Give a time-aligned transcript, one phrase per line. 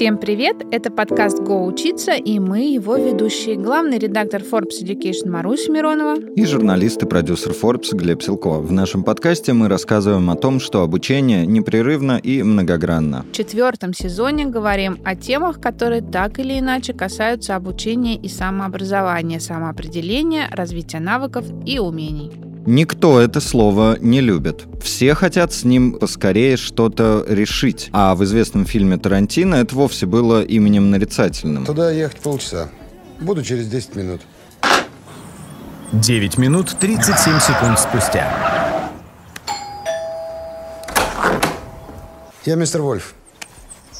[0.00, 0.56] Всем привет!
[0.70, 3.56] Это подкаст «Го учиться» и мы его ведущие.
[3.56, 8.60] Главный редактор Forbes Education Маруся Миронова и журналист и продюсер Forbes Глеб Силко.
[8.60, 13.26] В нашем подкасте мы рассказываем о том, что обучение непрерывно и многогранно.
[13.30, 20.48] В четвертом сезоне говорим о темах, которые так или иначе касаются обучения и самообразования, самоопределения,
[20.50, 22.49] развития навыков и умений.
[22.66, 24.66] Никто это слово не любит.
[24.82, 27.88] Все хотят с ним поскорее что-то решить.
[27.92, 31.64] А в известном фильме Тарантино это вовсе было именем нарицательным.
[31.64, 32.68] Туда ехать полчаса.
[33.18, 34.20] Буду через 10 минут.
[35.92, 38.90] 9 минут 37 секунд спустя.
[42.44, 43.14] Я мистер Вольф.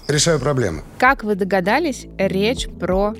[0.06, 0.82] Решаю проблемы.
[0.98, 3.15] Как вы догадались, речь про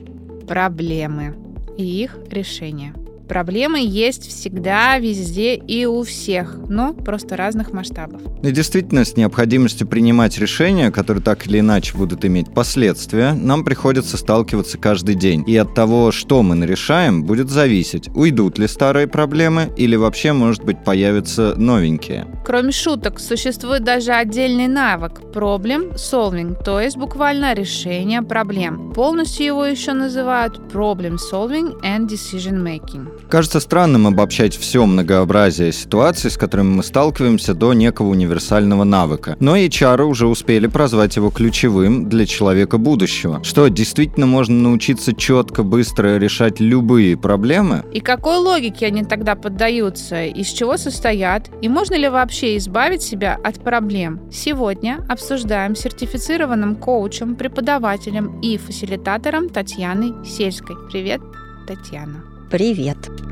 [0.47, 1.35] проблемы
[1.77, 2.95] и их решение.
[3.31, 8.21] Проблемы есть всегда, везде и у всех, но просто разных масштабов.
[8.43, 14.17] И действительно, с необходимостью принимать решения, которые так или иначе будут иметь последствия, нам приходится
[14.17, 15.45] сталкиваться каждый день.
[15.47, 20.65] И от того, что мы нарешаем, будет зависеть, уйдут ли старые проблемы или вообще, может
[20.65, 22.27] быть, появятся новенькие.
[22.45, 28.93] Кроме шуток, существует даже отдельный навык– problem solving, то есть буквально решение проблем.
[28.93, 33.20] Полностью его еще называют problem solving and decision making.
[33.29, 39.37] Кажется странным обобщать все многообразие ситуаций, с которыми мы сталкиваемся, до некого универсального навыка.
[39.41, 43.43] Но HR уже успели прозвать его ключевым для человека будущего.
[43.45, 47.85] Что, действительно можно научиться четко, быстро решать любые проблемы?
[47.93, 50.25] И какой логике они тогда поддаются?
[50.25, 51.51] Из чего состоят?
[51.63, 54.21] И можно ли вообще избавить себя от проблем?
[54.33, 60.77] Сегодня обсуждаем сертифицированным коучем, преподавателем и фасилитатором Татьяной Сельской.
[60.91, 61.21] Привет,
[61.67, 62.30] Татьяна.
[62.51, 63.30] Привет!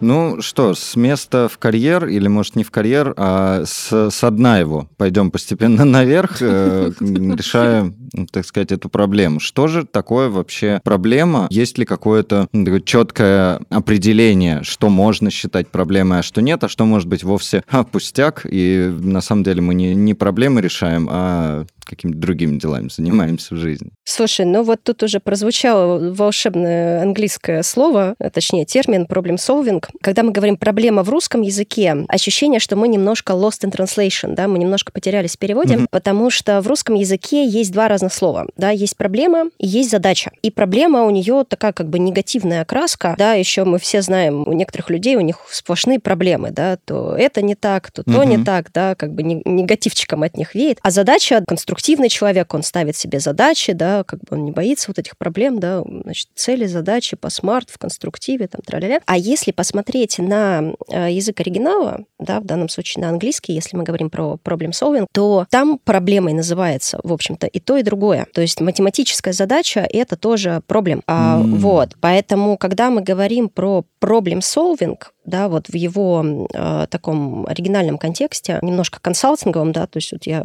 [0.00, 4.58] Ну что, с места в карьер, или может не в карьер, а с, с дна
[4.58, 7.92] его пойдем постепенно наверх, э, решая,
[8.30, 9.40] так сказать, эту проблему.
[9.40, 11.46] Что же такое вообще проблема?
[11.50, 12.48] Есть ли какое-то
[12.84, 17.84] четкое определение, что можно считать проблемой, а что нет, а что может быть вовсе а,
[17.84, 23.54] пустяк, и на самом деле мы не, не проблемы решаем, а какими-то другими делами занимаемся
[23.54, 23.90] в жизни.
[24.04, 29.84] Слушай, ну вот тут уже прозвучало волшебное английское слово, а точнее термин problem solving.
[30.00, 34.48] Когда мы говорим проблема в русском языке, ощущение, что мы немножко lost in translation, да,
[34.48, 35.86] мы немножко потерялись в переводе, mm-hmm.
[35.90, 40.30] потому что в русском языке есть два разных слова, да, есть проблема и есть задача.
[40.42, 44.52] И проблема у нее такая как бы негативная окраска, да, еще мы все знаем, у
[44.52, 48.26] некоторых людей у них сплошные проблемы, да, то это не так, то то mm-hmm.
[48.26, 50.78] не так, да, как бы негативчиком от них веет.
[50.82, 54.90] А задача конструктивная конструктивный человек, он ставит себе задачи, да, как бы он не боится
[54.90, 59.50] вот этих проблем, да, значит, цели, задачи по смарт, в конструктиве, там, тра А если
[59.50, 64.38] посмотреть на э, язык оригинала, да, в данном случае на английский, если мы говорим про
[64.44, 68.26] problem solving, то там проблемой называется, в общем-то, и то, и другое.
[68.34, 71.02] То есть математическая задача— это тоже проблем.
[71.06, 71.56] А, mm.
[71.56, 77.98] Вот, поэтому, когда мы говорим про problem solving, да, вот в его э, таком оригинальном
[77.98, 80.44] контексте, немножко консалтинговом, да, то есть вот я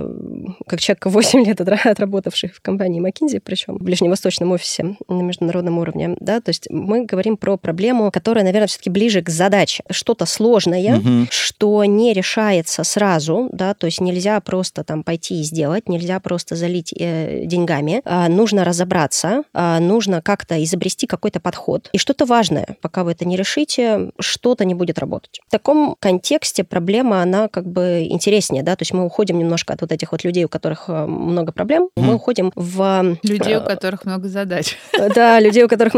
[0.67, 6.15] как человек 8 лет отработавший в компании McKinsey, причем в ближневосточном офисе на международном уровне,
[6.19, 9.83] да, то есть мы говорим про проблему, которая, наверное, все-таки ближе к задаче.
[9.89, 11.27] Что-то сложное, угу.
[11.29, 16.55] что не решается сразу, да, то есть нельзя просто там пойти и сделать, нельзя просто
[16.55, 21.89] залить э, деньгами, а нужно разобраться, а нужно как-то изобрести какой-то подход.
[21.93, 25.39] И что-то важное, пока вы это не решите, что-то не будет работать.
[25.47, 29.81] В таком контексте проблема, она как бы интереснее, да, то есть мы уходим немножко от
[29.81, 32.01] вот этих вот людей, у которых э, много проблем, mm.
[32.01, 33.17] мы уходим в...
[33.23, 34.77] Людей, у которых много задач.
[35.15, 35.93] Да, людей, у которых...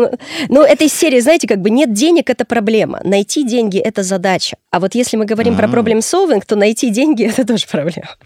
[0.50, 4.58] Ну, этой серии, знаете, как бы нет денег— это проблема, найти деньги— это задача.
[4.72, 8.10] А вот если мы говорим про проблем solving, то найти деньги— это тоже проблема.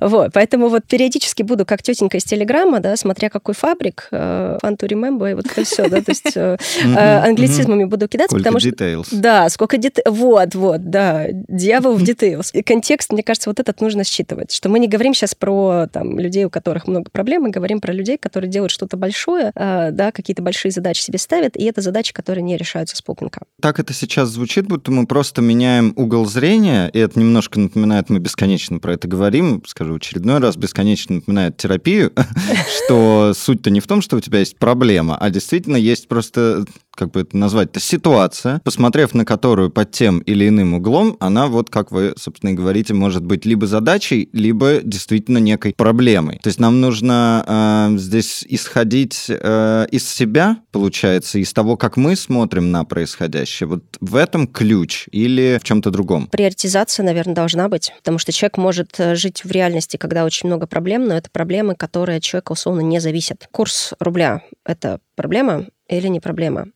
[0.00, 4.76] Вот, поэтому вот периодически буду как тетенька из Телеграма, да, смотря какой фабрик, э, fun
[4.76, 9.02] to remember, и вот это все, да, то есть э, англицизмами буду кидаться, потому что...
[9.12, 9.98] Да, сколько дет...
[10.06, 12.50] Вот, вот, да, дьявол в details.
[12.52, 16.18] И контекст, мне кажется, вот этот нужно считывать, что мы не говорим сейчас про там,
[16.18, 20.12] людей, у которых много проблем, мы говорим про людей, которые делают что-то большое, э, да,
[20.12, 23.42] какие-то большие задачи себе ставят, и это задачи, которые не решаются с полпинка.
[23.60, 28.18] Так это сейчас звучит, будто мы просто меняем угол зрения, и это немножко напоминает, мы
[28.18, 32.12] бесконечно про это говорим, скажу очередной раз, бесконечно напоминает терапию,
[32.84, 36.64] что суть-то не в том, что у тебя есть проблема, а действительно есть просто
[36.96, 41.46] как бы это назвать, это ситуация, посмотрев на которую под тем или иным углом, она
[41.46, 46.40] вот, как вы, собственно, и говорите, может быть либо задачей, либо действительно некой проблемой.
[46.42, 47.44] То есть нам нужно
[47.92, 53.68] э, здесь исходить э, из себя, получается, из того, как мы смотрим на происходящее.
[53.68, 56.28] Вот в этом ключ или в чем-то другом?
[56.28, 60.66] Приоритизация, наверное, должна быть, потому что человек может э, жить в реальности, когда очень много
[60.66, 63.48] проблем, но это проблемы, которые от человека условно не зависят.
[63.52, 66.66] Курс рубля— это проблема или не проблема?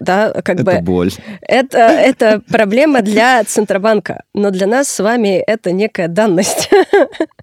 [0.00, 0.80] Да, как это бы...
[0.80, 1.12] боль.
[1.42, 6.70] Это, это проблема для Центробанка, но для нас с вами это некая данность.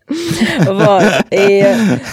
[0.08, 1.04] Вот.
[1.32, 1.66] И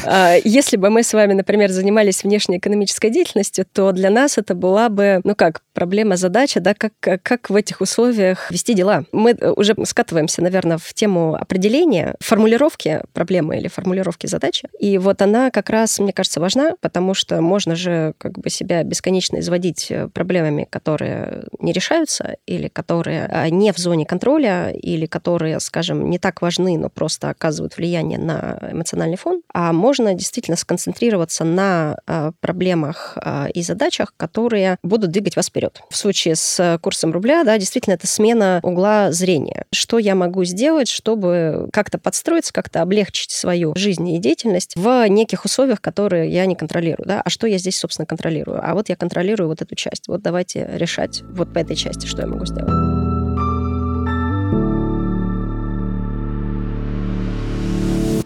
[0.07, 4.89] а, если бы мы с вами, например, занимались внешнеэкономической деятельностью, то для нас это была
[4.89, 9.05] бы, ну как, проблема-задача, да, как, как в этих условиях вести дела.
[9.13, 14.69] Мы уже скатываемся, наверное, в тему определения, формулировки проблемы или формулировки задачи.
[14.79, 18.83] И вот она как раз, мне кажется, важна, потому что можно же как бы себя
[18.83, 19.93] бесконечно изводить
[20.23, 26.19] проблемами, которые не решаются или которые а, не в зоне контроля, или которые, скажем, не
[26.19, 33.17] так важны, но просто оказывают влияние на эмоциональный фон, можно действительно сконцентрироваться на а, проблемах
[33.17, 35.81] а, и задачах, которые будут двигать вас вперед.
[35.91, 39.67] В случае с курсом рубля, да, действительно, это смена угла зрения.
[39.73, 45.45] Что я могу сделать, чтобы как-то подстроиться, как-то облегчить свою жизнь и деятельность в неких
[45.45, 47.23] условиях, которые я не контролирую, да?
[47.25, 48.61] А что я здесь, собственно, контролирую?
[48.63, 52.23] А вот я контролирую вот эту часть вот давайте решать вот по этой части, что
[52.23, 53.02] я могу сделать.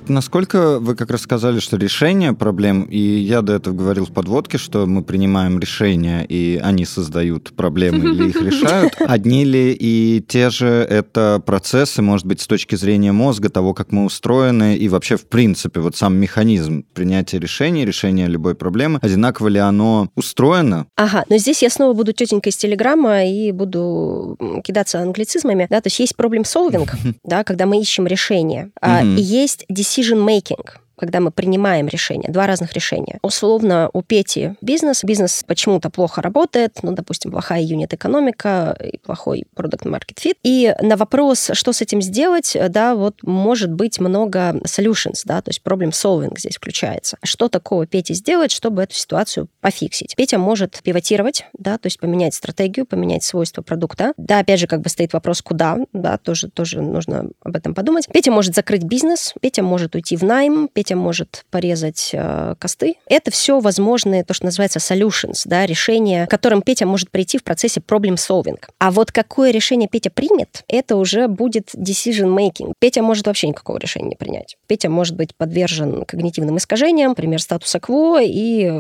[0.09, 4.59] Насколько вы как раз сказали, что решение проблем, и я до этого говорил в подводке,
[4.59, 8.95] что мы принимаем решения, и они создают проблемы или их решают.
[9.01, 13.93] Одни ли и те же это процессы, может быть, с точки зрения мозга, того, как
[13.93, 19.49] мы устроены, и вообще, в принципе, вот сам механизм принятия решений, решения любой проблемы, одинаково
[19.49, 20.87] ли оно устроено?
[20.97, 25.89] Ага, но здесь я снова буду тетенькой из Телеграма и буду кидаться англицизмами, да, то
[25.89, 26.93] есть есть проблем-солвинг,
[27.25, 30.65] да, когда мы ищем решение, а, есть decision making
[30.97, 33.19] когда мы принимаем решение, два разных решения.
[33.23, 39.85] Условно, у Пети бизнес, бизнес почему-то плохо работает, ну, допустим, плохая юнит-экономика и плохой продукт
[39.87, 40.37] market fit.
[40.43, 45.51] И на вопрос, что с этим сделать, да, вот может быть много solutions, да, то
[45.51, 47.19] есть problem solving здесь включается.
[47.23, 50.15] Что такого Пете сделать, чтобы эту ситуацию пофиксить?
[50.17, 54.13] Петя может пивотировать, да, то есть поменять стратегию, поменять свойства продукта.
[54.17, 58.07] Да, опять же, как бы стоит вопрос, куда, да, тоже, тоже нужно об этом подумать.
[58.13, 62.95] Петя может закрыть бизнес, Петя может уйти в найм, Петя Петя может порезать э, косты.
[63.09, 67.43] Это все возможные, то, что называется solutions, да, решения, к которым Петя может прийти в
[67.43, 68.61] процессе problem solving.
[68.79, 72.73] А вот какое решение Петя примет, это уже будет decision making.
[72.79, 74.57] Петя может вообще никакого решения не принять.
[74.69, 78.71] Петя может быть подвержен когнитивным искажениям, например, статуса кво, и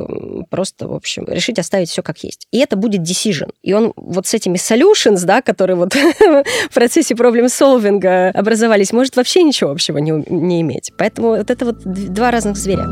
[0.48, 2.46] просто, в общем, решить оставить все как есть.
[2.52, 3.50] И это будет decision.
[3.64, 5.92] И он вот с этими solutions, да, которые вот
[6.70, 10.92] в процессе problem solving образовались, может вообще ничего общего не, не иметь.
[10.96, 12.86] Поэтому вот это вот два разных зверя.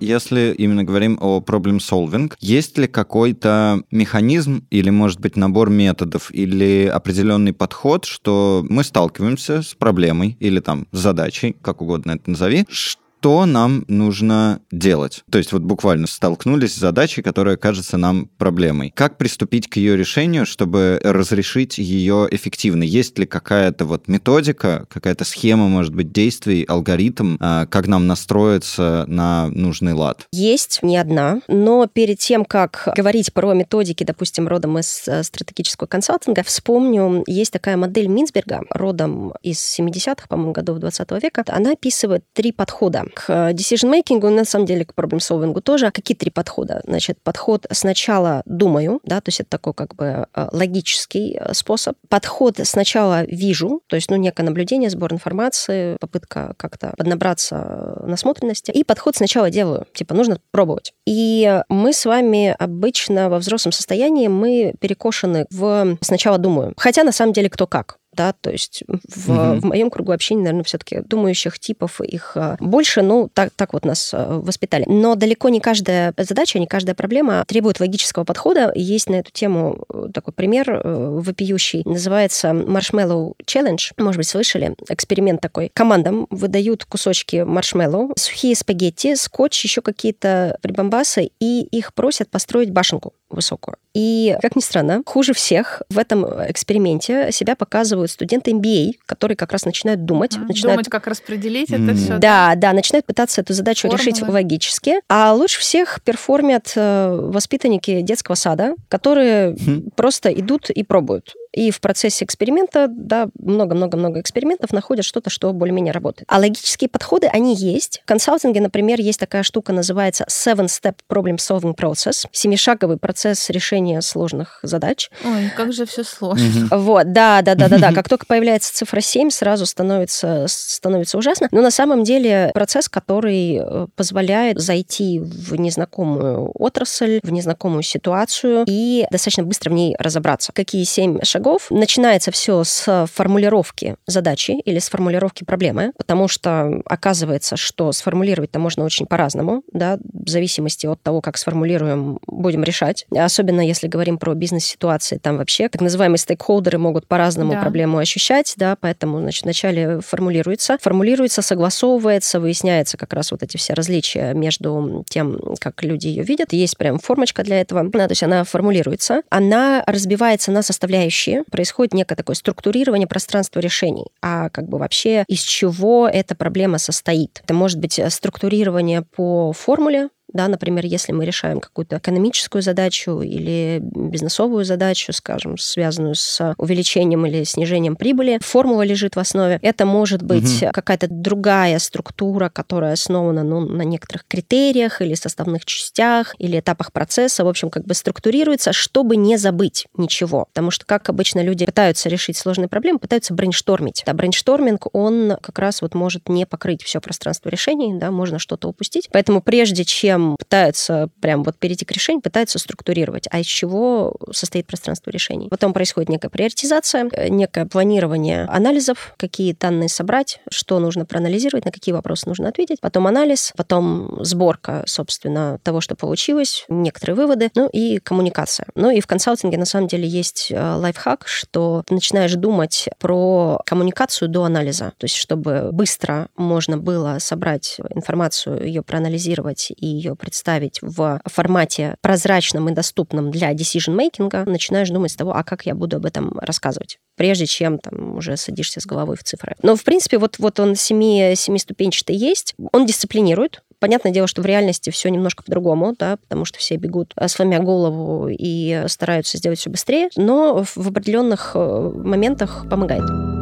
[0.00, 6.32] Если именно говорим о problem solving, есть ли какой-то механизм или, может быть, набор методов
[6.32, 12.30] или определенный подход, что мы сталкиваемся с проблемой или там с задачей, как угодно это
[12.30, 15.24] назови, что что нам нужно делать.
[15.30, 18.92] То есть вот буквально столкнулись с задачей, которая кажется нам проблемой.
[18.94, 22.84] Как приступить к ее решению, чтобы разрешить ее эффективно?
[22.84, 29.04] Есть ли какая-то вот методика, какая-то схема, может быть, действий, алгоритм, а, как нам настроиться
[29.08, 30.28] на нужный лад?
[30.30, 31.40] Есть, не одна.
[31.48, 37.52] Но перед тем, как говорить про методики, допустим, родом из э, стратегического консалтинга, вспомню, есть
[37.52, 41.44] такая модель Минсберга, родом из 70-х, по-моему, годов 20 века.
[41.48, 45.90] Она описывает три подхода к decision-making, на самом деле к проблем-солвингу тоже.
[45.90, 46.82] Какие три подхода?
[46.84, 51.96] Значит, подход сначала думаю, да, то есть это такой как бы э, логический э, способ.
[52.08, 58.70] Подход сначала вижу, то есть, ну, некое наблюдение, сбор информации, попытка как-то поднабраться насмотренности.
[58.70, 60.92] И подход сначала делаю, типа, нужно пробовать.
[61.06, 66.74] И мы с вами обычно во взрослом состоянии мы перекошены в сначала думаю.
[66.76, 69.60] Хотя на самом деле кто как да, то есть в, угу.
[69.60, 73.84] в моем кругу общения, наверное, все-таки думающих типов их а, больше, ну, так, так вот
[73.84, 74.84] нас а, воспитали.
[74.88, 78.72] Но далеко не каждая задача, не каждая проблема требует логического подхода.
[78.74, 83.92] Есть на эту тему э, такой пример э, вопиющий, называется Marshmallow Challenge.
[83.96, 84.74] Может быть, слышали?
[84.88, 85.70] Эксперимент такой.
[85.72, 93.12] Командам выдают кусочки маршмеллоу, сухие спагетти, скотч, еще какие-то прибамбасы, и их просят построить башенку.
[93.30, 93.76] Высокую.
[93.94, 99.52] И, как ни странно, хуже всех в этом эксперименте себя показывают студенты MBA, которые как
[99.52, 100.36] раз начинают думать.
[100.36, 100.76] М, начинают...
[100.76, 101.88] Думать, как распределить М.
[101.88, 102.18] это все.
[102.18, 103.98] Да, да, начинают пытаться эту задачу Формулы.
[104.10, 104.94] решить логически.
[105.08, 109.90] А лучше всех перформят э, воспитанники детского сада, которые Хм.
[109.96, 111.34] просто идут и пробуют.
[111.52, 116.28] И в процессе эксперимента, да, много-много-много экспериментов находят что-то, что более-менее работает.
[116.28, 118.00] А логические подходы, они есть.
[118.04, 124.60] В консалтинге, например, есть такая штука, называется Seven-Step Problem Solving Process, семишаговый процесс решения сложных
[124.62, 125.10] задач.
[125.24, 126.68] Ой, как же все сложно.
[126.70, 127.92] Вот, да, да, да, да, да.
[127.98, 131.48] Как только появляется цифра 7, сразу становится, становится ужасно.
[131.50, 138.64] Но на самом деле процесс, который э, позволяет зайти в незнакомую отрасль, в незнакомую ситуацию
[138.66, 140.52] и достаточно быстро в ней разобраться.
[140.52, 141.37] Какие семь шагов?
[141.70, 148.84] Начинается все с формулировки задачи или с формулировки проблемы, потому что оказывается, что сформулировать-то можно
[148.84, 153.06] очень по-разному, да, в зависимости от того, как сформулируем, будем решать.
[153.14, 157.60] Особенно если говорим про бизнес-ситуации, там вообще так называемые стейкхолдеры могут по-разному Да.
[157.60, 163.74] проблему ощущать, да, поэтому, значит, вначале формулируется, формулируется, согласовывается, выясняется как раз вот эти все
[163.74, 166.52] различия между тем, как люди ее видят.
[166.52, 171.94] Есть прям формочка для этого, да, то есть она формулируется, она разбивается на составляющие, происходит
[171.94, 177.40] некое такое структурирование пространства решений, а как бы вообще из чего эта проблема состоит.
[177.44, 183.22] Это может быть э, структурирование по формуле, да, например, если мы решаем какую-то экономическую задачу
[183.22, 189.58] или бизнесовую задачу, скажем, связанную с увеличением или снижением прибыли, формула лежит в основе.
[189.62, 196.34] Это может быть какая-то другая структура, которая основана ну, на некоторых критериях или составных частях,
[196.38, 197.44] или этапах процесса.
[197.44, 200.46] В общем, как бы структурируется, чтобы не забыть ничего.
[200.52, 204.02] Потому что, как обычно люди пытаются решить сложные проблемы, пытаются брейнштормить.
[204.04, 208.68] Да, брейншторминг, он как раз вот может не покрыть все пространство решений, да, можно что-то
[208.68, 209.08] упустить.
[209.12, 214.66] Поэтому прежде чем пытаются прям вот перейти к решению, пытаются структурировать, а из чего состоит
[214.66, 215.48] пространство решений.
[215.48, 221.72] Потом происходит некая приоритизация, э, некое планирование анализов, какие данные собрать, что нужно проанализировать, на
[221.72, 227.68] какие вопросы нужно ответить, потом анализ, потом сборка, собственно, того, что получилось, некоторые выводы, ну
[227.68, 228.66] и коммуникация.
[228.74, 234.28] Ну и в консалтинге на самом деле есть э, лайфхак, что начинаешь думать про коммуникацию
[234.28, 240.78] до анализа, то есть чтобы быстро можно было собрать информацию, ее проанализировать и ее представить
[240.82, 245.96] в формате прозрачном и доступном для decision-making, начинаешь думать с того, а как я буду
[245.96, 249.56] об этом рассказывать прежде чем там уже садишься с головой в цифры.
[249.62, 254.46] Но, в принципе, вот, вот он семи, семиступенчатый есть, он дисциплинирует, Понятное дело, что в
[254.46, 259.60] реальности все немножко по-другому, да, потому что все бегут, э, сломя голову и стараются сделать
[259.60, 263.37] все быстрее, но в в определенных э, моментах помогает.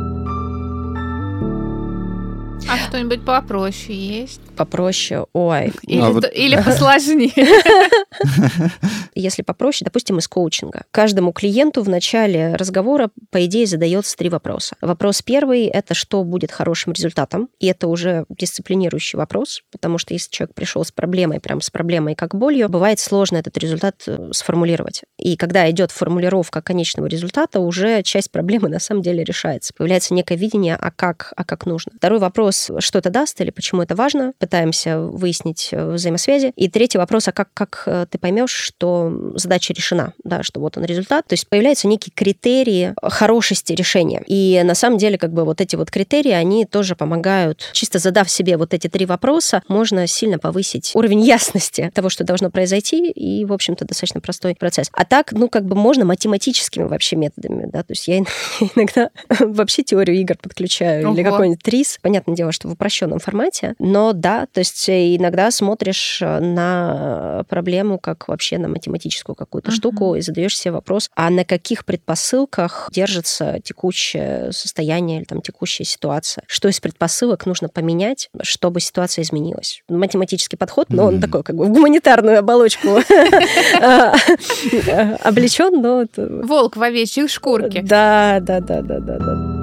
[2.69, 4.41] А что-нибудь попроще есть?
[4.57, 7.33] Попроще, ой, Или, А вот- то- или посложнее?
[9.15, 10.85] если попроще, допустим, из коучинга.
[10.91, 14.77] Каждому клиенту в начале разговора, по идее, задается три вопроса.
[14.81, 20.31] Вопрос первый— это что будет хорошим результатом, и это уже дисциплинирующий вопрос, потому что если
[20.31, 25.03] человек пришел с проблемой, прям с проблемой как болью, бывает сложно этот результат э, сформулировать.
[25.19, 29.73] И когда идет формулировка конечного результата, уже часть проблемы на самом деле решается.
[29.77, 31.93] Появляется некое видение, а как, а как нужно.
[31.97, 34.33] Второй вопрос, что это даст или почему это важно.
[34.39, 36.53] Пытаемся выяснить э, взаимосвязи.
[36.57, 40.77] И третий вопрос, а как, как э, ты поймешь, что задача решена, да, что вот
[40.77, 41.27] он результат.
[41.27, 44.23] То есть появляются некие критерии хорошести решения.
[44.27, 48.31] И на самом деле, как бы вот эти вот критерии, они тоже помогают, чисто задав
[48.31, 53.45] себе вот эти три вопроса, можно сильно повысить уровень ясности того, что должно произойти, и,
[53.45, 54.91] в общем-то, достаточно простой процесс.
[54.93, 58.19] А так, ну, как бы можно математическими вообще методами, да, то есть я
[58.75, 59.11] иногда
[59.41, 61.99] вообще теорию игр подключаю или какой-нибудь трис.
[62.03, 67.45] Понятное дело, что в упрощенном формате, но да, то есть э, иногда смотришь э, на
[67.49, 69.77] проблему как вообще на математическую какую-то Мгм.
[69.77, 75.85] штуку и задаешь себе вопрос, а на каких предпосылках держится текущее состояние или там текущая
[75.85, 76.45] ситуация?
[76.47, 79.83] Что из предпосылок нужно поменять, чтобы ситуация изменилась?
[79.89, 81.21] Математический подход, но он Мгм.
[81.23, 82.89] такой как бы в гуманитарную оболочку
[85.25, 87.83] облечен, но Волк в овечьей шкурке.
[87.83, 89.56] да, да, да, да, да, да.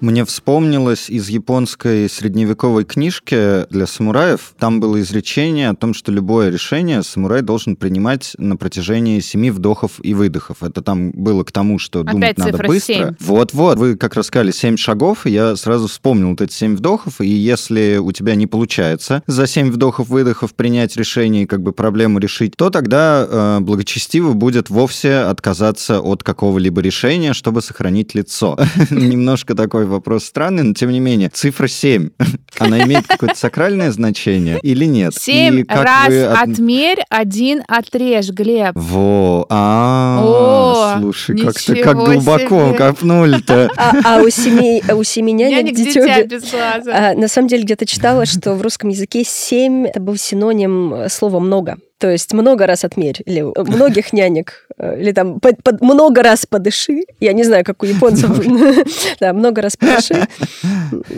[0.00, 4.54] Мне вспомнилось из японской средневековой книжки для самураев.
[4.58, 10.00] Там было изречение о том, что любое решение самурай должен принимать на протяжении семи вдохов
[10.02, 10.62] и выдохов.
[10.62, 13.14] Это там было к тому, что Опять думать надо быстро.
[13.20, 17.20] Вот-вот, вы как раз сказали семь шагов, и я сразу вспомнил вот эти семь вдохов,
[17.20, 22.18] и если у тебя не получается за семь вдохов-выдохов принять решение и как бы проблему
[22.18, 28.58] решить, то тогда э, благочестиво будет вовсе отказаться от какого-либо решения, чтобы сохранить лицо.
[28.90, 32.10] Немножко такой вопрос странный, но тем не менее, цифра 7,
[32.58, 35.14] она имеет какое-то сакральное значение или нет?
[35.14, 38.72] Семь И как раз вы от- отмерь, один отрежь, Глеб.
[38.74, 43.70] Во, О, а, слушай, как ты ничего как глубоко копнули-то.
[43.76, 47.10] А, а у семи, у семи нянек Нянек дитё дитя бе- без глаза.
[47.10, 51.08] А, на самом деле где-то читала, что в русском языке семь это был синоним э,
[51.08, 51.78] слова много.
[51.98, 56.46] То есть много раз отмерь, или э, многих нянек, или там под- под- много раз
[56.46, 57.02] подыши.
[57.20, 58.30] Я не знаю, как у японцев.
[59.20, 60.26] Да, много раз подыши.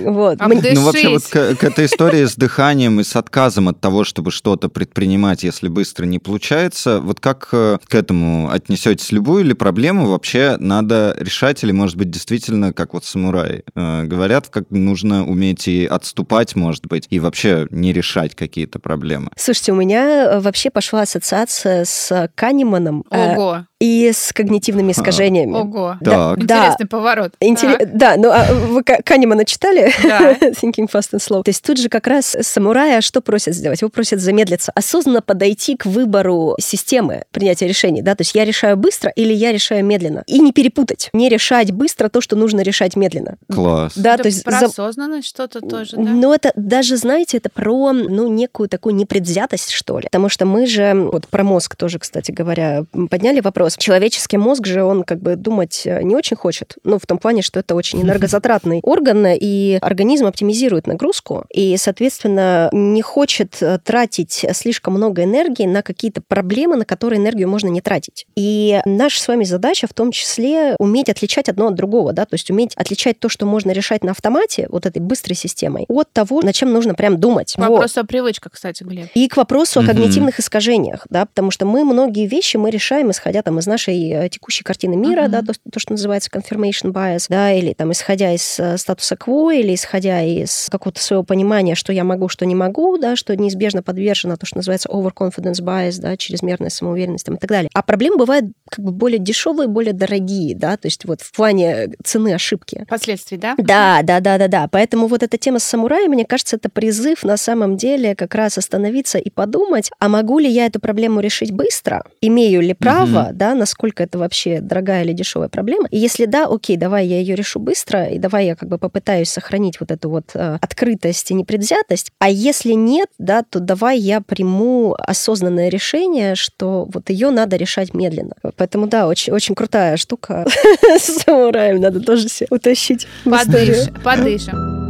[0.04, 0.36] Вот.
[0.40, 0.48] А.
[0.48, 4.68] Ну, вообще, вот к, этой истории с дыханием и с отказом от того, чтобы что-то
[4.68, 9.12] предпринимать, если быстро не получается, вот как э, к этому отнесетесь?
[9.12, 14.48] Любую или проблему вообще надо решать, или, может быть, действительно, как вот самураи э, говорят,
[14.48, 19.30] как нужно уметь и отступать, может быть, и вообще не решать какие-то проблемы?
[19.36, 25.54] Слушайте, у меня э, вообще пошла ассоциация с Канеманом э, Ого, и с когнитивными искажениями.
[25.54, 25.96] ого.
[26.04, 26.38] Так.
[26.40, 27.32] Интересный поворот.
[27.40, 29.92] Интере- Так, Да, ну а вы Ка- Канемана читали?
[30.02, 30.34] Да.
[30.34, 31.42] Thinking Fast and Slow.
[31.42, 33.80] То есть тут же как раз самурая что просят сделать?
[33.82, 38.02] Его просят замедлиться, осознанно подойти к выбору системы принятия решений.
[38.02, 38.14] Да?
[38.14, 40.22] То есть я решаю быстро или я решаю медленно.
[40.26, 41.10] И не перепутать.
[41.12, 43.36] Не решать быстро то, что нужно решать медленно.
[43.52, 43.92] Класс.
[43.96, 46.02] Да, Это то есть про за- осознанность что-то тоже, да?
[46.02, 50.04] ну, это даже, знаете, это про, ну, некую такую непредвзятость, что ли.
[50.04, 53.71] Потому что мы же, вот про мозг тоже, кстати говоря, подняли вопрос.
[53.78, 56.76] Человеческий мозг же, он как бы думать э, не очень хочет.
[56.84, 62.68] Ну, в том плане, что это очень энергозатратный орган, и организм оптимизирует нагрузку, и, соответственно,
[62.72, 67.80] не хочет э, тратить слишком много энергии на какие-то проблемы, на которые энергию можно не
[67.80, 68.26] тратить.
[68.36, 72.34] И наша с вами задача в том числе уметь отличать одно от другого, да, то
[72.34, 76.42] есть уметь отличать то, что можно решать на автомате, вот этой быстрой системой, от того,
[76.42, 77.54] над чем нужно прям думать.
[77.56, 77.68] Вот.
[77.68, 79.08] Вопрос о привычках, кстати, Глеб.
[79.14, 79.92] И к вопросу о Мгм.
[79.92, 84.28] когнитивных искажениях, да, потому что мы многие вещи мы решаем, исходя там из нашей э,
[84.28, 85.30] текущей картины мира, Мгм.
[85.30, 89.52] да, то, то, что называется confirmation bias, да, или там исходя из э, статуса кво,
[89.52, 93.82] или исходя из какого-то своего понимания, что я могу, что не могу, да, что неизбежно
[93.82, 97.70] подвержено то, что называется overconfidence bias, да, чрезмерная самоуверенность там, и так далее.
[97.74, 101.90] А проблемы бывают как бы более дешевые, более дорогие, да, то есть вот в плане
[102.04, 102.84] цены ошибки.
[102.88, 103.54] Последствий, да?
[103.58, 104.68] Да, да, да, да, да.
[104.70, 108.58] Поэтому вот эта тема с самураем, мне кажется, это призыв на самом деле как раз
[108.58, 112.04] остановиться и подумать, а могу ли я эту проблему решить быстро?
[112.20, 115.88] Имею ли право, да, насколько это вообще дорогая или дешевая проблема?
[115.90, 119.28] И если да, окей, давай я ее решу быстро, и давай я как бы попытаюсь
[119.28, 122.12] сохранить вот эту вот э, открытость и непредвзятость.
[122.18, 127.94] А если нет, да, то давай я приму осознанное решение, что вот ее надо решать
[127.94, 128.34] медленно.
[128.56, 130.46] Поэтому да, очень, очень крутая штука
[130.82, 133.06] с самураем, надо тоже себе утащить.
[133.24, 134.81] Подышь, подышим.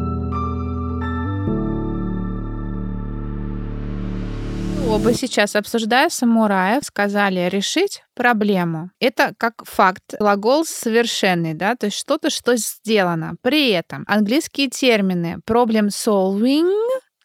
[4.92, 8.90] Оба сейчас, обсуждая самураев, сказали решить проблему.
[9.00, 13.36] Это как факт, глагол совершенный, да, то есть что-то, что сделано.
[13.40, 16.70] При этом английские термины problem solving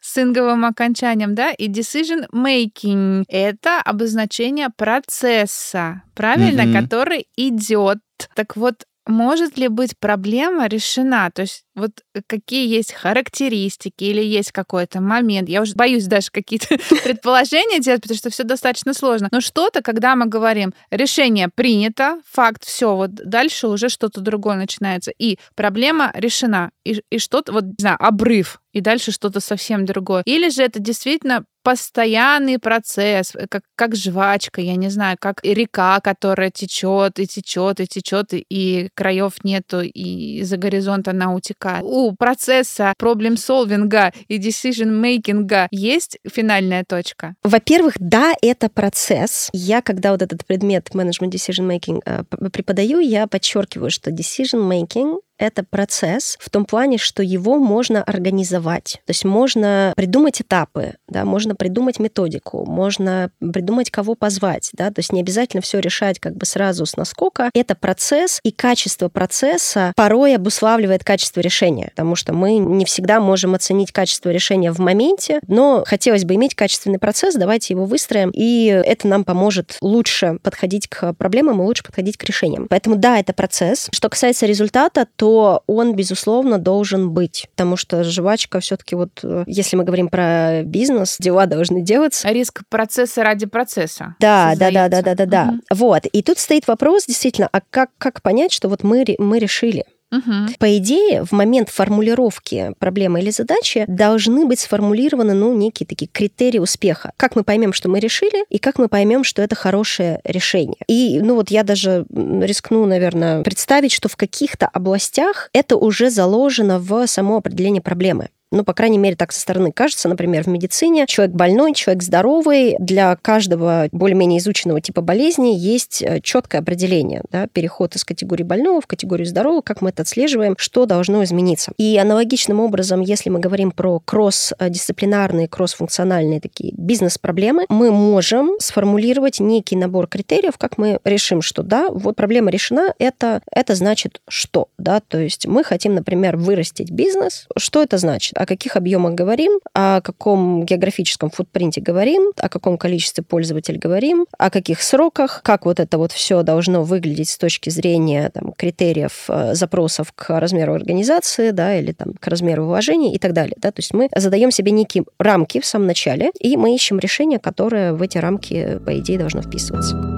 [0.00, 6.72] с инговым окончанием, да, и decision making— это обозначение процесса, правильно, Мгм.
[6.72, 7.98] который идет.
[8.34, 11.30] Так вот, может ли быть проблема решена?
[11.30, 15.48] То есть вот какие есть характеристики или есть какой-то момент?
[15.48, 19.28] Я уже боюсь даже какие-то предположения делать, потому что все достаточно сложно.
[19.30, 25.12] Но что-то, когда мы говорим, решение принято, факт, все, вот дальше уже что-то другое начинается.
[25.18, 26.70] И проблема решена.
[26.84, 30.22] И, и что-то, вот, не знаю, обрыв, и дальше что-то совсем другое.
[30.24, 36.00] Или же это действительно постоянный процесс, э, как, как жвачка, я не знаю, как река,
[36.00, 41.67] которая течет и течет и течет, и, краев нету, и за горизонт она утекает.
[41.82, 47.34] У процесса проблем-солвинга и decision-мейкинга есть финальная точка?
[47.42, 49.48] Во-первых, да, это процесс.
[49.52, 55.18] Я, когда вот этот предмет management decision making э, преподаю, я подчеркиваю, что decision making
[55.38, 59.00] это процесс в том плане, что его можно организовать.
[59.06, 64.70] То есть можно придумать этапы, да, можно придумать методику, можно придумать, кого позвать.
[64.72, 67.50] Да, то есть не обязательно все решать как бы сразу с наскока.
[67.54, 73.54] Это процесс, и качество процесса порой обуславливает качество решения, потому что мы не всегда можем
[73.54, 78.66] оценить качество решения в моменте, но хотелось бы иметь качественный процесс, давайте его выстроим, и
[78.66, 82.66] это нам поможет лучше подходить к проблемам и лучше подходить к решениям.
[82.68, 83.88] Поэтому да, это процесс.
[83.92, 85.27] Что касается результата, то
[85.66, 91.16] он, безусловно, должен быть, потому что жвачка все-таки вот, э, если мы говорим про бизнес,
[91.18, 92.28] дела должны делаться.
[92.28, 94.16] Риск процесса ради процесса.
[94.20, 95.44] Да, да, да, да, да, да, да.
[95.44, 95.62] Мгм.
[95.70, 96.06] Вот.
[96.06, 99.84] И тут стоит вопрос, действительно, а как, как понять, что вот мы, мы решили?
[100.10, 100.48] Мгм.
[100.58, 106.58] По идее, в момент формулировки проблемы или задачи должны быть сформулированы, ну, некие такие критерии
[106.58, 107.12] успеха.
[107.16, 110.78] Как мы поймем, что мы решили, и как мы поймем, что это хорошее решение.
[110.86, 116.78] И, ну, вот я даже рискну, наверное, представить, что в каких-то областях это уже заложено
[116.78, 118.28] в само определение проблемы.
[118.50, 120.08] Ну, по крайней мере, так со стороны кажется.
[120.08, 122.76] Например, в медицине человек больной, человек здоровый.
[122.78, 127.22] Для каждого более-менее изученного типа болезни есть э, четкое определение.
[127.30, 131.72] Да, переход из категории больного в категорию здорового, как мы это отслеживаем, что должно измениться.
[131.76, 139.76] И аналогичным образом, если мы говорим про кросс-дисциплинарные, кросс-функциональные такие бизнес-проблемы, мы можем сформулировать некий
[139.76, 145.00] набор критериев, как мы решим, что да, вот проблема решена, это, это значит что, да,
[145.00, 147.46] то есть мы хотим, например, вырастить бизнес.
[147.56, 148.37] Что это значит?
[148.38, 154.50] О каких объемах говорим, о каком географическом футпринте говорим, о каком количестве пользователей говорим, о
[154.50, 159.54] каких сроках, как вот это вот все должно выглядеть с точки зрения там, критериев э,
[159.54, 163.56] запросов к размеру организации, да, или там к размеру вложений и так далее.
[163.58, 163.72] Да?
[163.72, 167.92] То есть мы задаем себе некие рамки в самом начале, и мы ищем решение, которое
[167.92, 170.17] в эти рамки, по идее, должно вписываться.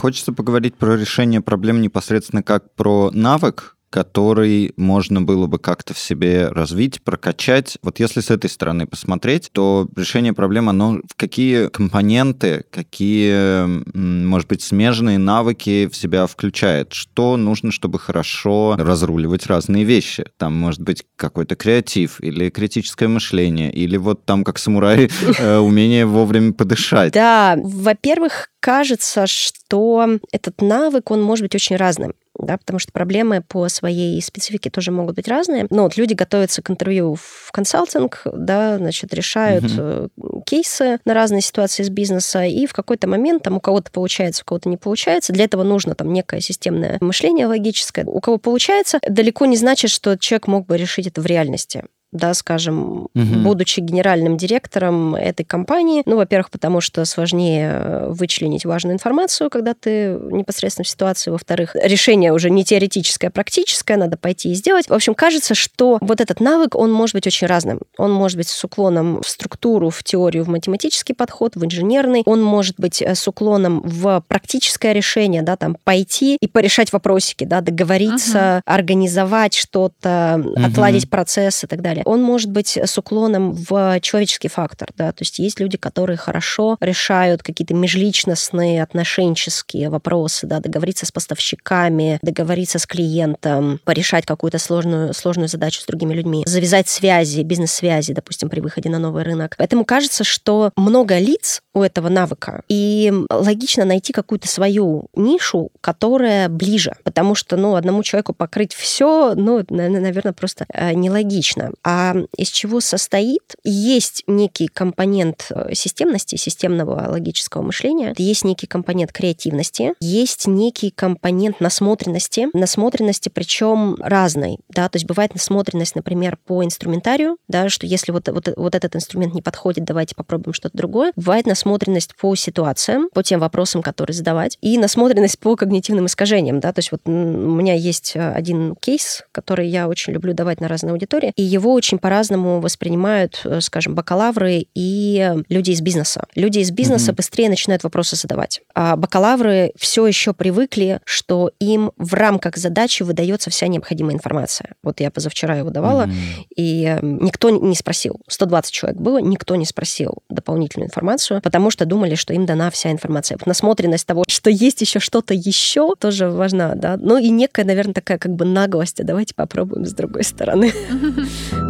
[0.00, 5.98] Хочется поговорить про решение проблем непосредственно как про навык, который можно было бы как-то в
[5.98, 7.76] себе развить, прокачать.
[7.82, 14.48] Вот если с этой стороны посмотреть, то решение проблем, оно в какие компоненты, какие, может
[14.48, 16.92] быть, смежные навыки в себя включает?
[16.92, 20.24] Что нужно, чтобы хорошо разруливать разные вещи?
[20.38, 26.06] Там может быть какой-то креатив или критическое мышление, или вот там, как самурай, э, умение
[26.06, 27.12] вовремя подышать.
[27.12, 32.14] Да, во-первых, кажется, что этот навык, он может быть очень разным.
[32.40, 35.66] Да, потому что проблемы по своей специфике тоже могут быть разные.
[35.70, 40.08] Но вот люди готовятся к интервью в консалтинг, да, значит, решают э,
[40.46, 44.48] кейсы на разные ситуации из бизнеса, и в какой-то момент там у кого-то получается, у
[44.48, 45.32] кого-то не получается.
[45.32, 48.04] Для этого нужно там некое системное мышление логическое.
[48.04, 52.34] У кого получается, далеко не значит, что человек мог бы решить это в реальности да,
[52.34, 53.44] скажем, Мгм.
[53.44, 56.02] будучи генеральным директором этой компании.
[56.06, 61.30] Ну, во-первых, потому что сложнее э, вычленить важную информацию, когда ты непосредственно в ситуации.
[61.30, 64.88] Во-вторых, решение уже не теоретическое, а практическое, надо пойти и сделать.
[64.88, 67.80] В общем, кажется, что вот этот навык, он может быть очень разным.
[67.96, 72.22] Он может быть с уклоном в структуру, в теорию, в математический подход, в инженерный.
[72.26, 77.44] Он может быть э, с уклоном в практическое решение, да, там, пойти и порешать вопросики,
[77.44, 81.99] да, договориться, организовать что-то, отладить процесс и так далее.
[82.04, 86.76] Он может быть с уклоном в человеческий фактор, да, то есть есть люди, которые хорошо
[86.80, 95.14] решают какие-то межличностные, отношенческие вопросы, да, договориться с поставщиками, договориться с клиентом, порешать какую-то сложную,
[95.14, 99.54] сложную задачу с другими людьми, завязать связи, бизнес-связи, допустим, при выходе на новый рынок.
[99.58, 106.48] Поэтому кажется, что много лиц у этого навыка, и логично найти какую-то свою нишу, которая
[106.48, 111.72] ближе, потому что, ну, одному человеку покрыть все, ну, наверное, просто э, нелогично.
[111.82, 111.89] А
[112.36, 113.54] из чего состоит?
[113.64, 121.60] Есть некий компонент э, системности, системного логического мышления, есть некий компонент креативности, есть некий компонент
[121.60, 128.12] насмотренности, насмотренности причем разной, да, то есть бывает насмотренность, например, по инструментарию, да, что если
[128.12, 131.12] вот, вот, вот этот инструмент не подходит, давайте попробуем что-то другое.
[131.16, 136.72] Бывает насмотренность по ситуациям, по тем вопросам, которые задавать, и насмотренность по когнитивным искажениям, да,
[136.72, 140.68] то есть вот у меня есть э, один кейс, который я очень люблю давать на
[140.68, 146.26] разные аудитории, и его очень по-разному воспринимают, э, скажем, бакалавры и люди из бизнеса.
[146.34, 147.16] Люди из бизнеса Мгм.
[147.16, 148.60] быстрее начинают вопросы задавать.
[148.74, 154.74] А бакалавры все еще привыкли, что им в рамках задачи выдается вся необходимая информация.
[154.82, 156.14] Вот я позавчера его давала, Мгм.
[156.54, 158.20] и э, никто не спросил.
[158.28, 162.92] 120 человек было, никто не спросил дополнительную информацию, потому что думали, что им дана вся
[162.92, 163.38] информация.
[163.38, 166.98] Вот насмотренность того, что есть еще что-то еще, тоже важна, да.
[166.98, 169.00] Ну и некая, наверное, такая как бы наглость.
[169.00, 170.72] А давайте попробуем с другой стороны.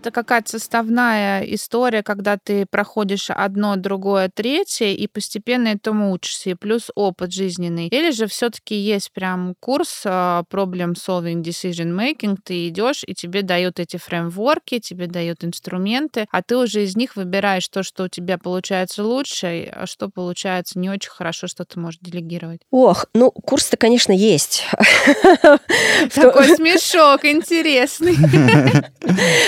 [0.00, 6.54] Это какая-то составная история, когда ты проходишь одно, другое, третье, и постепенно этому учишься, и
[6.54, 7.88] плюс опыт жизненный.
[7.88, 13.42] Или же все-таки есть прям курс а, Problem Solving Decision Making, ты идешь, и тебе
[13.42, 18.08] дают эти фреймворки, тебе дают инструменты, а ты уже из них выбираешь то, что у
[18.08, 22.62] тебя получается лучше, а что получается не очень хорошо, что ты можешь делегировать.
[22.70, 24.64] Ох, ну, курс-то, конечно, есть.
[26.14, 28.16] Такой смешок интересный.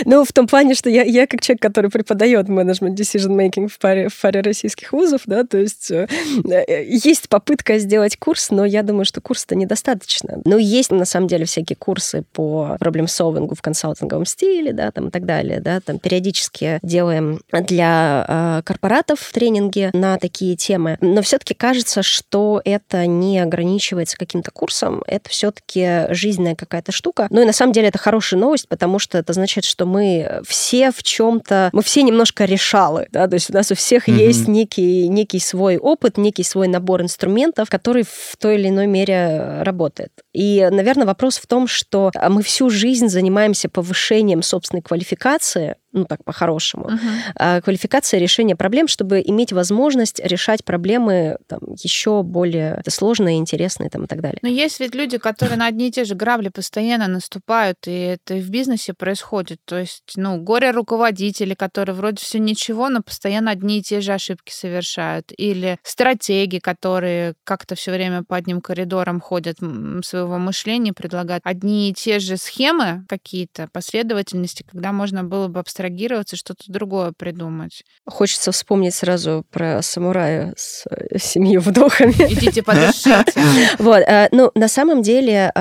[0.04, 3.68] Ну, в том том плане, что я, я как человек, который преподает менеджмент decision making
[3.68, 6.08] в паре, в паре российских вузов, да, то есть э,
[6.44, 10.40] э, есть попытка сделать курс, но я думаю, что курса-то недостаточно.
[10.44, 15.10] Но есть, на самом деле, всякие курсы по проблем-солвингу в консалтинговом стиле, да, там и
[15.12, 21.54] так далее, да, там периодически делаем для э, корпоратов тренинги на такие темы, но все-таки
[21.54, 27.28] кажется, что это не ограничивается каким-то курсом, это все-таки жизненная какая-то штука.
[27.30, 30.90] Ну и на самом деле это хорошая новость, потому что это значит, что мы все
[30.90, 34.26] в чем-то, мы все немножко решалы, да, то есть у нас у всех mm-hmm.
[34.26, 39.62] есть некий, некий свой опыт, некий свой набор инструментов, который в той или иной мере
[39.62, 40.12] работает.
[40.32, 46.24] И, наверное, вопрос в том, что мы всю жизнь занимаемся повышением собственной квалификации, ну так
[46.24, 47.62] по-хорошему, uh-huh.
[47.62, 54.06] квалификация решения проблем, чтобы иметь возможность решать проблемы там, еще более сложные, интересные там, и
[54.06, 54.38] так далее.
[54.42, 58.34] Но есть ведь люди, которые на одни и те же грабли постоянно наступают, и это
[58.34, 59.58] и в бизнесе происходит.
[59.64, 64.50] То есть, ну, горе-руководители, которые вроде все ничего, но постоянно одни и те же ошибки
[64.52, 65.32] совершают.
[65.36, 69.58] Или стратеги, которые как-то все время по одним коридорам ходят
[70.04, 75.81] своего мышления, предлагают одни и те же схемы какие-то, последовательности, когда можно было бы абстрагировать
[75.82, 77.82] абстрагироваться, что-то другое придумать.
[78.06, 82.12] Хочется вспомнить сразу про самурая с э, семью вдохами.
[82.12, 83.24] Идите подышите.
[83.78, 85.52] Вот, э, ну, на самом деле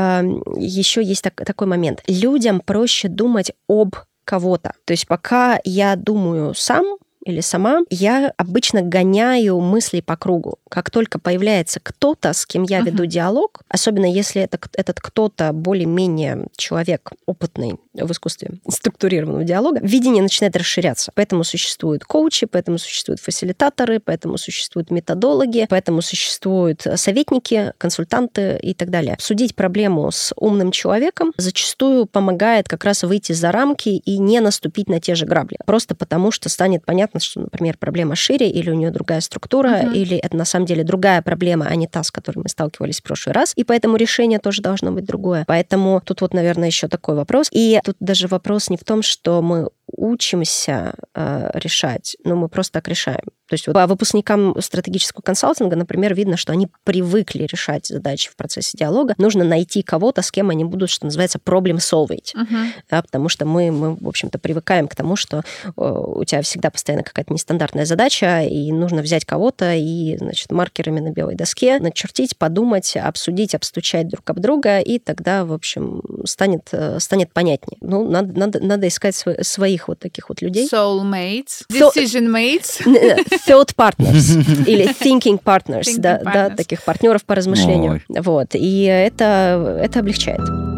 [0.57, 2.03] еще есть такой момент.
[2.07, 4.73] Людям проще думать об кого-то.
[4.86, 6.86] То есть пока я думаю сам,
[7.25, 10.57] или сама, я обычно гоняю мысли по кругу.
[10.69, 13.07] Как только появляется кто-то, с кем я веду uh-huh.
[13.07, 20.55] диалог, особенно если это, этот кто-то более-менее человек опытный в искусстве структурированного диалога, видение начинает
[20.55, 21.12] расширяться.
[21.13, 28.89] Поэтому существуют коучи, поэтому существуют фасилитаторы, поэтому существуют методологи, поэтому существуют советники, консультанты и так
[28.89, 29.17] далее.
[29.19, 34.89] Судить проблему с умным человеком зачастую помогает как раз выйти за рамки и не наступить
[34.89, 35.57] на те же грабли.
[35.65, 39.67] Просто потому, что станет понятно, понятно, что, например, проблема шире, или у нее другая структура,
[39.67, 39.93] uh-huh.
[39.93, 43.04] или это на самом деле другая проблема, а не та, с которой мы сталкивались в
[43.04, 43.54] прошлый раз.
[43.56, 45.43] И поэтому решение тоже должно быть другое.
[45.47, 47.50] Поэтому тут вот, наверное, еще такой вопрос.
[47.52, 52.73] И тут даже вопрос не в том, что мы учимся э, решать, но мы просто
[52.73, 53.32] так решаем.
[53.51, 58.38] То есть вот по выпускникам стратегического консалтинга, например, видно, что они привыкли решать задачи в
[58.38, 59.13] процессе диалога.
[59.17, 62.23] Нужно найти кого-то, с кем они будут, что называется, problem solving.
[62.34, 62.67] Uh-huh.
[62.89, 66.69] Да, потому что мы, мы, в общем-то, привыкаем к тому, что э, у тебя всегда
[66.69, 72.38] постоянно какая-то нестандартная задача, и нужно взять кого-то и, значит, маркерами на белой доске начертить,
[72.38, 77.80] подумать, обсудить, обстучать друг об друга, и тогда, в общем, станет, э, станет понятнее.
[77.82, 80.67] Ну, надо, надо, надо искать своих вот таких вот людей.
[80.72, 82.82] Soulmates, decision mates.
[83.48, 86.34] Thought partners или thinking partners, thinking да, partners.
[86.34, 88.02] да, таких партнеров по размышлению.
[88.10, 88.22] Ой.
[88.22, 88.50] Вот.
[88.54, 90.70] И это, это облегчает.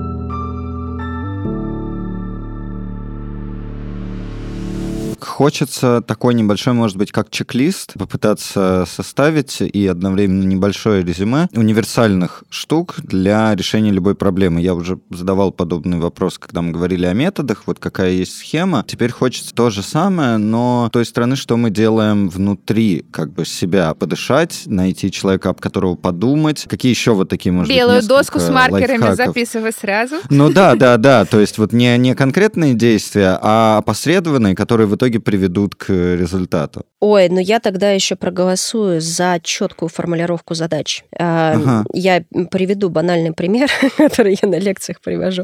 [5.26, 12.96] Хочется такой небольшой, может быть, как чек-лист, попытаться составить и одновременно небольшое резюме универсальных штук
[12.98, 14.62] для решения любой проблемы.
[14.62, 18.84] Я уже задавал подобный вопрос, когда мы говорили о методах, вот какая есть схема.
[18.88, 23.94] Теперь хочется то же самое, но той стороны, что мы делаем внутри как бы себя,
[23.94, 26.66] подышать, найти человека, об которого подумать.
[26.68, 29.28] Какие еще вот такие, может Белую быть, доску с маркерами лайфхаков?
[29.28, 30.16] записывай сразу.
[30.30, 31.26] Ну да, да, да.
[31.26, 35.90] То есть вот не, не конкретные действия, а опосредованные, которые в итоге итоге приведут к
[35.90, 36.86] результату.
[37.00, 41.04] Ой, ну я тогда еще проголосую за четкую формулировку задач.
[41.18, 41.86] А, ага.
[41.94, 45.44] Я приведу банальный пример, который я на лекциях привожу.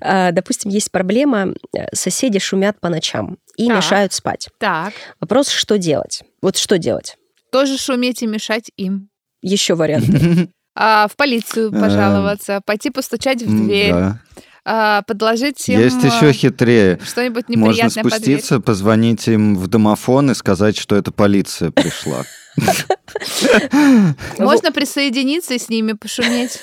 [0.00, 3.76] А, допустим, есть проблема, э, соседи шумят по ночам и так.
[3.76, 4.48] мешают спать.
[4.58, 4.92] Так.
[5.20, 6.22] Вопрос, что делать?
[6.42, 7.16] Вот что делать?
[7.52, 9.08] Тоже шуметь и мешать им.
[9.42, 10.48] Еще варианты.
[10.78, 11.80] А, в полицию э.
[11.80, 13.94] пожаловаться, пойти постучать в дверь.
[14.68, 15.78] А, подложить им...
[15.78, 16.98] Есть еще хитрее.
[17.04, 22.24] Что-нибудь неприятное Можно спуститься, позвонить им в домофон и сказать, что это полиция пришла.
[24.38, 26.58] Можно присоединиться и с ними пошуметь.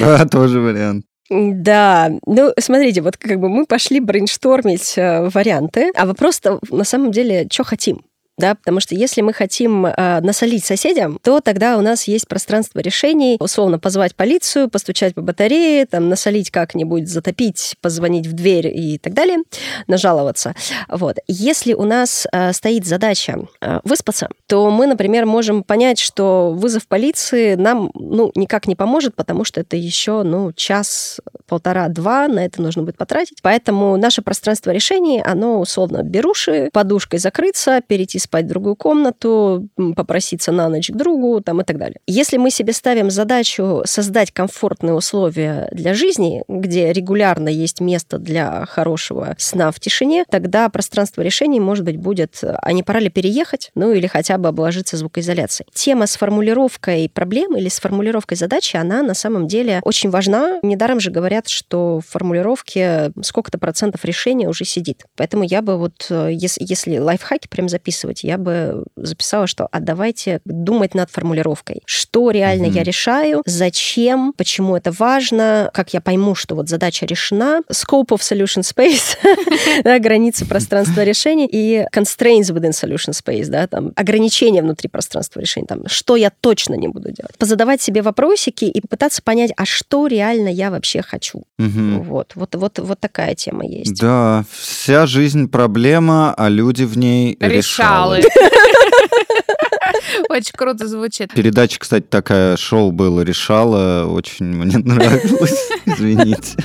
[0.00, 1.04] Да, тоже вариант.
[1.30, 7.10] Да, ну, смотрите, вот как бы мы пошли брейнштормить э, варианты, а вопрос-то на самом
[7.10, 8.04] деле, что хотим?
[8.40, 12.80] Да, потому что если мы хотим э, насолить соседям, то тогда у нас есть пространство
[12.80, 18.98] решений, условно позвать полицию, постучать по батарее, там, насолить как-нибудь, затопить, позвонить в дверь и
[18.98, 19.38] так далее,
[19.86, 20.54] нажаловаться.
[20.88, 21.18] Вот.
[21.28, 26.88] Если у нас э, стоит задача э, выспаться, то мы, например, можем понять, что вызов
[26.88, 32.62] полиции нам, ну, никак не поможет, потому что это еще, ну, час, полтора-два на это
[32.62, 33.38] нужно будет потратить.
[33.42, 39.68] Поэтому наше пространство решений, оно условно беруши, подушкой закрыться, перейти с спать в другую комнату,
[39.96, 41.98] попроситься на ночь к другу там, и так далее.
[42.06, 48.66] Если мы себе ставим задачу создать комфортные условия для жизни, где регулярно есть место для
[48.66, 53.72] хорошего сна в тишине, тогда пространство решений, может быть, будет, а не пора ли переехать,
[53.74, 55.68] ну или хотя бы обложиться звукоизоляцией.
[55.74, 60.60] Тема с формулировкой проблемы или с формулировкой задачи, она на самом деле очень важна.
[60.62, 65.04] Недаром же говорят, что в формулировке сколько-то процентов решения уже сидит.
[65.16, 70.40] Поэтому я бы вот, э, если, лайфхаки прям записывать, я бы записала, что а давайте
[70.44, 71.82] думать над формулировкой.
[71.86, 72.76] Что реально mm-hmm.
[72.76, 78.20] я решаю, зачем, почему это важно, как я пойму, что вот задача решена, scope of
[78.20, 79.16] solution space,
[79.84, 85.66] да, границы пространства решений и constraints within solution space, да, там ограничения внутри пространства решений,
[85.66, 87.36] там, что я точно не буду делать.
[87.38, 91.44] Позадавать себе вопросики и пытаться понять, а что реально я вообще хочу.
[91.58, 92.02] Угу.
[92.04, 94.00] Вот, вот, вот, вот такая тема есть.
[94.00, 97.99] Да, вся жизнь проблема, а люди в ней решалы.
[98.00, 98.20] Решалы.
[100.28, 101.32] Очень круто звучит.
[101.34, 105.68] Передача, кстати, такая, шоу было решала, очень мне нравилось.
[105.86, 106.56] Извините.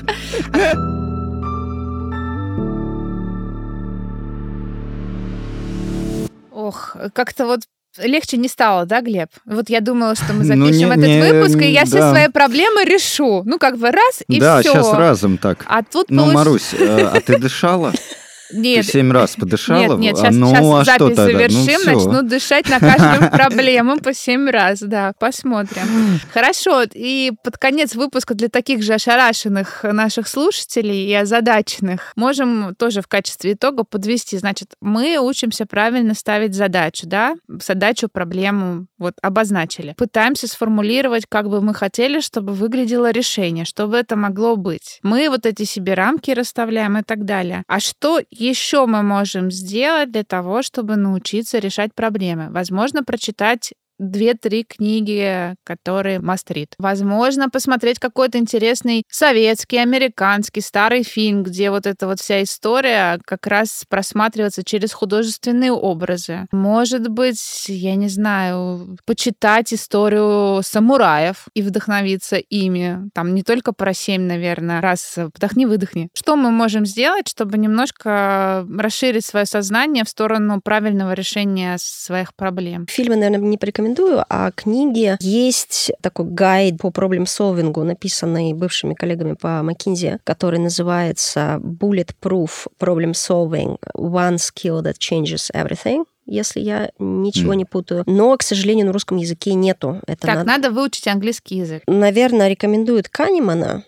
[6.51, 7.61] Ох, как-то вот
[7.97, 9.29] легче не стало, да, Глеб?
[9.45, 11.85] Вот я думала, что мы запишем ну, не, этот не, выпуск, и я да.
[11.85, 13.43] все свои проблемы решу.
[13.45, 14.73] Ну, как бы раз, и да, все.
[14.73, 15.63] Да, сейчас разом так.
[15.67, 16.35] А тут Ну, получ...
[16.35, 17.93] Марусь, э, а ты дышала?
[18.51, 18.85] Нет.
[18.85, 19.97] Ты семь раз подышала?
[19.97, 23.97] Нет, нет, сейчас, ну, сейчас а запись что завершим, ну, начну дышать на каждую проблему
[23.99, 26.19] по семь раз, да, посмотрим.
[26.33, 33.01] Хорошо, и под конец выпуска для таких же ошарашенных наших слушателей и озадаченных можем тоже
[33.01, 34.37] в качестве итога подвести.
[34.37, 39.93] Значит, мы учимся правильно ставить задачу, да, задачу, проблему вот обозначили.
[39.97, 44.99] Пытаемся сформулировать, как бы мы хотели, чтобы выглядело решение, чтобы это могло быть.
[45.03, 47.63] Мы вот эти себе рамки расставляем и так далее.
[47.67, 52.49] А что еще мы можем сделать для того, чтобы научиться решать проблемы?
[52.51, 56.75] Возможно, прочитать две-три книги, которые мастрит.
[56.77, 63.47] Возможно, посмотреть какой-то интересный советский, американский, старый фильм, где вот эта вот вся история как
[63.47, 66.47] раз просматривается через художественные образы.
[66.51, 73.09] Может быть, я не знаю, почитать историю самураев и вдохновиться ими.
[73.13, 76.09] Там не только про семь, наверное, раз вдохни-выдохни.
[76.13, 82.85] Что мы можем сделать, чтобы немножко расширить свое сознание в сторону правильного решения своих проблем?
[82.89, 89.33] Фильмы, наверное, не порекомендую рекомендую, а книги есть такой гайд по проблем-солвингу, написанный бывшими коллегами
[89.33, 97.53] по McKinsey, который называется Bulletproof Problem Solving One Skill That Changes Everything если я ничего
[97.53, 97.57] mm.
[97.57, 98.03] не путаю.
[98.07, 100.01] Но, к сожалению, на русском языке нету.
[100.07, 100.47] Это так, надо...
[100.47, 101.83] надо выучить английский язык.
[101.85, 103.83] Наверное, рекомендуют Канемана,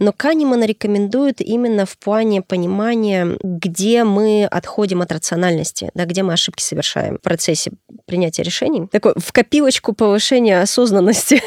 [0.00, 6.32] Но Канеман рекомендует именно в плане понимания, где мы отходим от рациональности, да, где мы
[6.32, 7.72] ошибки совершаем в процессе
[8.06, 8.86] принятия решений.
[8.90, 11.42] Такой в копилочку повышения осознанности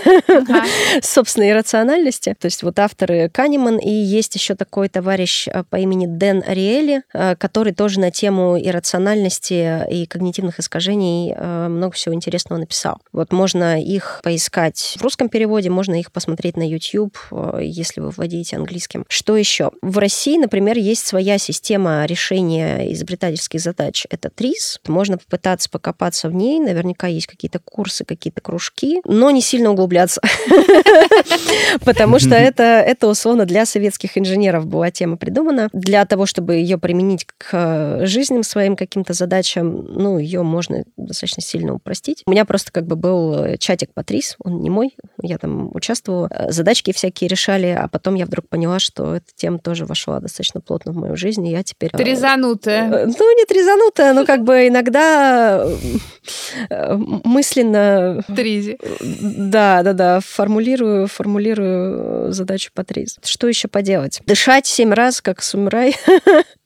[1.01, 2.35] собственной рациональности.
[2.39, 7.03] То есть вот авторы Канеман и есть еще такой товарищ э, по имени Дэн Ариэли,
[7.13, 12.99] э, который тоже на тему иррациональности и когнитивных искажений э, много всего интересного написал.
[13.11, 17.17] Вот можно их поискать в русском переводе, можно их посмотреть на YouTube,
[17.59, 19.05] если вы владеете английским.
[19.07, 19.71] Что еще?
[19.81, 24.05] В России, например, есть своя система решения изобретательских задач.
[24.09, 24.79] Это ТРИС.
[24.87, 26.59] Можно попытаться покопаться в ней.
[26.59, 30.21] Наверняка есть какие-то курсы, какие-то кружки, но не сильно углубляться.
[31.85, 35.69] Потому что это, условно для советских инженеров была тема придумана.
[35.73, 41.73] Для того, чтобы ее применить к жизненным своим каким-то задачам, ну, ее можно достаточно сильно
[41.73, 42.23] упростить.
[42.25, 46.29] У меня просто как бы был чатик по ТРИС, он не мой, я там участвовала.
[46.49, 50.59] Задачки всякие решали, а потом потом я вдруг поняла, что эта тема тоже вошла достаточно
[50.59, 51.91] плотно в мою жизнь, и я теперь...
[51.91, 52.89] Трезанутая.
[52.91, 55.63] Э, ну, не трезанутая, но как бы иногда
[56.69, 58.23] э, мысленно...
[58.35, 58.79] Тризи.
[59.21, 63.19] Да, да, да, формулирую, формулирую задачу по триз.
[63.23, 64.19] Что еще поделать?
[64.25, 65.95] Дышать семь раз, как самурай.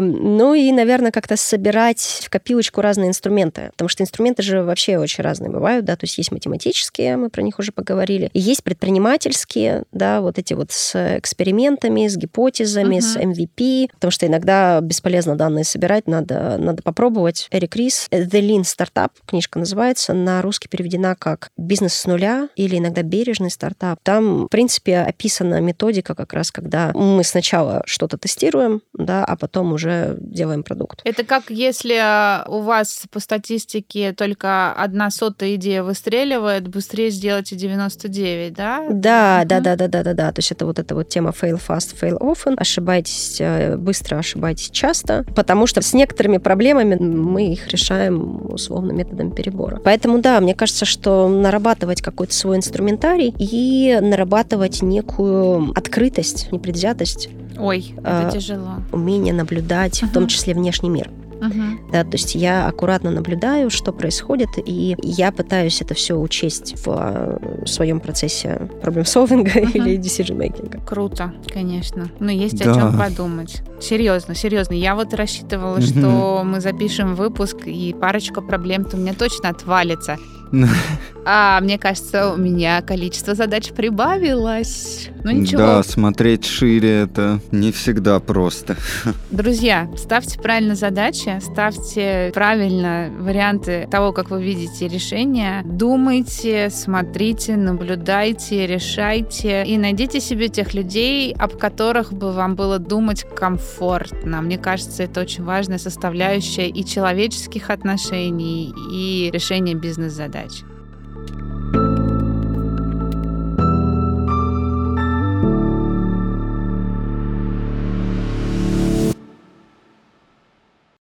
[0.00, 5.24] Ну и, наверное, как-то собирать в копилочку разные инструменты, потому что инструменты же вообще очень
[5.24, 9.84] разные бывают, да, то есть есть математические, мы про них уже поговорили, и есть предпринимательские,
[9.92, 15.64] да, вот эти вот с экспериментами, с гипотезами, с MVP, потому что иногда бесполезно данные
[15.64, 17.48] собирать, надо, надо попробовать.
[17.50, 22.78] Эрик Рис, The Lean Startup, книжка называется, на русский переведена как «Бизнес с нуля» или
[22.78, 23.98] иногда «Бережный стартап».
[24.02, 29.36] Там, в принципе, описана методика как раз, когда мы сначала сначала что-то тестируем, да, а
[29.36, 31.00] потом уже делаем продукт.
[31.04, 37.56] Это как если э, у вас по статистике только одна сотая идея выстреливает, быстрее сделайте
[37.56, 38.86] 99, да?
[38.90, 40.32] Да, да, да, да, да, да, да.
[40.32, 42.54] То есть это вот эта вот тема fail fast, fail often.
[42.58, 49.30] Ошибайтесь э, быстро, ошибайтесь часто, потому что с некоторыми проблемами мы их решаем условно методом
[49.30, 49.80] перебора.
[49.82, 57.30] Поэтому да, мне кажется, что нарабатывать какой-то свой инструментарий и нарабатывать некую открытость, непредвзятость.
[57.58, 58.82] Ой, это а, тяжело.
[58.92, 60.06] Умение наблюдать, uh-huh.
[60.06, 61.10] в том числе внешний мир.
[61.40, 61.78] Uh-huh.
[61.92, 66.88] Да, то есть я аккуратно наблюдаю, что происходит, и я пытаюсь это все учесть в
[66.88, 69.72] э, своем процессе проблем-солвинга uh-huh.
[69.72, 70.84] или decision-making.
[70.84, 72.10] Круто, конечно.
[72.18, 72.72] Но есть да.
[72.72, 73.62] о чем подумать.
[73.80, 74.74] Серьезно, серьезно.
[74.74, 75.98] Я вот рассчитывала, uh-huh.
[76.00, 80.16] что мы запишем выпуск, и парочка проблем-то у меня точно отвалится.
[81.30, 85.10] А мне кажется, у меня количество задач прибавилось.
[85.24, 85.58] Ну ничего.
[85.58, 88.76] Да, смотреть шире это не всегда просто.
[89.30, 95.60] Друзья, ставьте правильно задачи, ставьте правильно варианты того, как вы видите решения.
[95.66, 103.26] Думайте, смотрите, наблюдайте, решайте и найдите себе тех людей, об которых бы вам было думать
[103.36, 104.40] комфортно.
[104.40, 110.62] Мне кажется, это очень важная составляющая и человеческих отношений, и решения бизнес-задач.